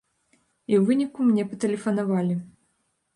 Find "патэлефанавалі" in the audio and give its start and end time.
1.51-2.39